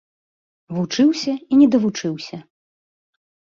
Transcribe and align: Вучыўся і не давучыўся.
Вучыўся 0.77 1.33
і 1.35 1.53
не 1.61 1.67
давучыўся. 1.75 2.41